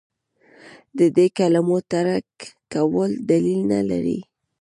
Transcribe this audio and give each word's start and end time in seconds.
د 0.97 0.99
دې 1.17 1.27
کلمو 1.37 1.77
ترک 1.91 2.27
کول 2.73 3.11
دلیل 3.29 3.59
نه 3.71 3.81
لري. 3.89 4.19